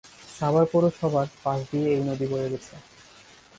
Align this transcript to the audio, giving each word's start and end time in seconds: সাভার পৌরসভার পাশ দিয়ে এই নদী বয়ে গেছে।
সাভার 0.37 0.65
পৌরসভার 0.71 1.27
পাশ 1.43 1.59
দিয়ে 1.71 1.87
এই 1.95 2.01
নদী 2.09 2.25
বয়ে 2.31 2.51
গেছে। 2.51 2.75